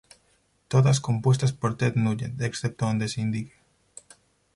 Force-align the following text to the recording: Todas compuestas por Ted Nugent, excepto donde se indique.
Todas 0.67 0.99
compuestas 0.99 1.53
por 1.53 1.77
Ted 1.77 1.93
Nugent, 1.95 2.41
excepto 2.41 2.87
donde 2.87 3.07
se 3.07 3.21
indique. 3.21 3.53